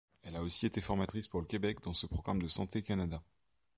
Elle 0.23 0.35
a 0.35 0.41
aussi 0.41 0.65
été 0.65 0.81
formatrice 0.81 1.27
pour 1.27 1.41
le 1.41 1.45
Québec 1.45 1.79
dans 1.83 1.93
ce 1.93 2.07
programme 2.07 2.41
de 2.41 2.47
Santé 2.47 2.81
Canada. 2.81 3.21